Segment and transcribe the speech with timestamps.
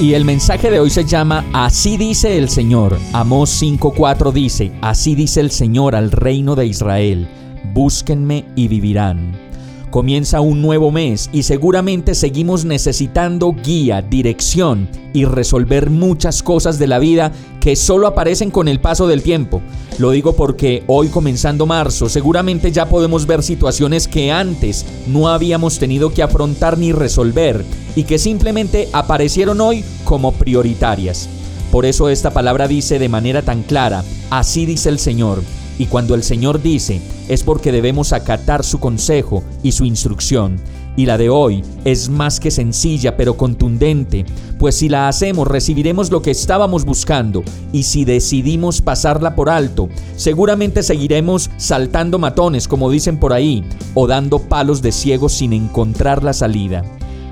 [0.00, 2.96] Y el mensaje de hoy se llama Así dice el Señor.
[3.12, 7.28] Amós 5:4 dice, Así dice el Señor al reino de Israel,
[7.74, 9.49] búsquenme y vivirán.
[9.90, 16.86] Comienza un nuevo mes y seguramente seguimos necesitando guía, dirección y resolver muchas cosas de
[16.86, 19.60] la vida que solo aparecen con el paso del tiempo.
[19.98, 25.80] Lo digo porque hoy comenzando marzo seguramente ya podemos ver situaciones que antes no habíamos
[25.80, 27.64] tenido que afrontar ni resolver
[27.96, 31.28] y que simplemente aparecieron hoy como prioritarias.
[31.72, 35.42] Por eso esta palabra dice de manera tan clara, así dice el Señor,
[35.80, 40.60] y cuando el Señor dice, es porque debemos acatar su consejo y su instrucción.
[40.94, 44.26] Y la de hoy es más que sencilla pero contundente,
[44.58, 49.88] pues si la hacemos recibiremos lo que estábamos buscando y si decidimos pasarla por alto,
[50.16, 56.22] seguramente seguiremos saltando matones como dicen por ahí o dando palos de ciegos sin encontrar
[56.22, 56.84] la salida.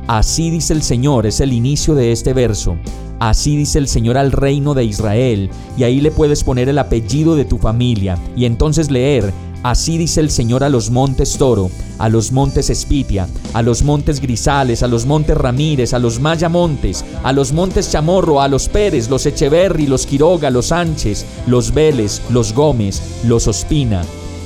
[0.07, 2.79] Así dice el Señor, es el inicio de este verso.
[3.19, 7.35] Así dice el Señor al reino de Israel, y ahí le puedes poner el apellido
[7.37, 12.09] de tu familia, y entonces leer, Así dice el Señor a los montes Toro, a
[12.09, 17.33] los montes Espitia, a los montes Grisales, a los montes Ramírez, a los Mayamontes, a
[17.33, 22.55] los montes Chamorro, a los Pérez, los Echeverri, los Quiroga, los Sánchez, los Vélez, los
[22.55, 24.03] Gómez, los Ospina.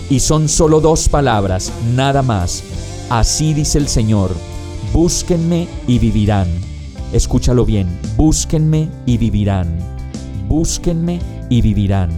[0.08, 2.62] Y son solo dos palabras, nada más.
[3.10, 4.30] Así dice el Señor,
[4.94, 6.71] búsquenme y vivirán.
[7.12, 7.86] Escúchalo bien,
[8.16, 9.68] búsquenme y vivirán.
[10.48, 12.10] Búsquenme y vivirán.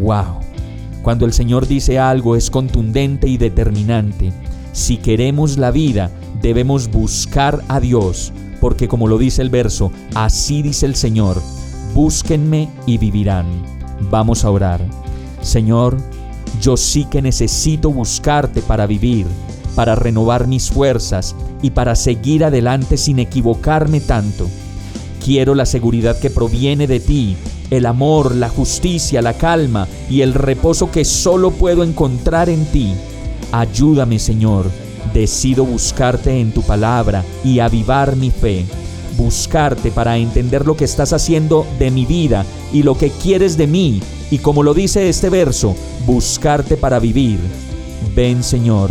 [0.00, 0.38] ¡Wow!
[1.02, 4.32] Cuando el Señor dice algo es contundente y determinante.
[4.72, 6.10] Si queremos la vida,
[6.40, 11.42] debemos buscar a Dios, porque como lo dice el verso, así dice el Señor,
[11.92, 13.46] búsquenme y vivirán.
[14.08, 14.80] Vamos a orar.
[15.42, 15.96] Señor,
[16.60, 19.26] yo sí que necesito buscarte para vivir,
[19.78, 24.48] para renovar mis fuerzas y para seguir adelante sin equivocarme tanto.
[25.24, 27.36] Quiero la seguridad que proviene de ti,
[27.70, 32.92] el amor, la justicia, la calma y el reposo que solo puedo encontrar en ti.
[33.52, 34.68] Ayúdame, Señor.
[35.14, 38.66] Decido buscarte en tu palabra y avivar mi fe.
[39.16, 43.68] Buscarte para entender lo que estás haciendo de mi vida y lo que quieres de
[43.68, 44.02] mí.
[44.32, 47.38] Y como lo dice este verso, buscarte para vivir.
[48.16, 48.90] Ven, Señor,